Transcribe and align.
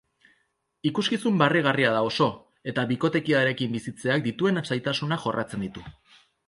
Ikuskizun 0.91 1.37
barregarria 1.41 1.91
da 1.97 2.01
oso, 2.07 2.31
eta 2.73 2.87
bikotekidearekin 2.93 3.79
bizitzeak 3.79 4.29
dituen 4.31 4.63
zailtasunak 4.71 5.27
jorratzen 5.29 5.69
ditu. 5.71 5.91